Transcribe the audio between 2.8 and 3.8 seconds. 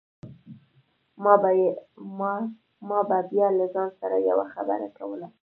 ما به بيا له